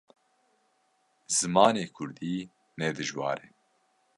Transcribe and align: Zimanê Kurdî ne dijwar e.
Zimanê 1.35 1.85
Kurdî 1.95 2.35
ne 2.79 2.89
dijwar 2.97 3.37
e. 3.45 3.47